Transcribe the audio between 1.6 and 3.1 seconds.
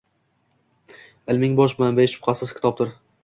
bosh manbai, shubhasiz, kitobdir